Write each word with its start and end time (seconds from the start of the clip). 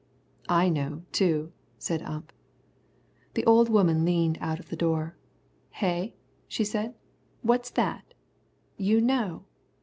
"I 0.49 0.67
know, 0.69 1.03
too," 1.11 1.51
said 1.77 2.01
Ump. 2.01 2.33
The 3.35 3.45
old 3.45 3.69
woman 3.69 4.03
leaned 4.03 4.39
out 4.41 4.59
of 4.59 4.69
the 4.69 4.75
door. 4.75 5.15
"Hey?" 5.69 6.15
she 6.47 6.63
said; 6.63 6.95
"what's 7.43 7.69
that? 7.69 8.15
You 8.77 8.99
know? 8.99 9.45